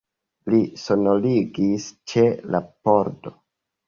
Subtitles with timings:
[0.51, 2.23] Li sonorigis ĉe
[2.55, 3.35] la pordo.